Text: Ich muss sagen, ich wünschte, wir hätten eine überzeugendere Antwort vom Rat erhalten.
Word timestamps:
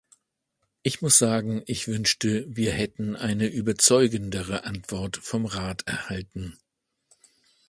Ich 0.81 1.03
muss 1.03 1.19
sagen, 1.19 1.61
ich 1.67 1.87
wünschte, 1.87 2.45
wir 2.49 2.71
hätten 2.71 3.15
eine 3.15 3.45
überzeugendere 3.45 4.63
Antwort 4.63 5.17
vom 5.17 5.45
Rat 5.45 5.85
erhalten. 5.85 6.57